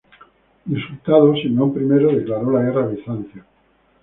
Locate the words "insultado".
0.65-1.31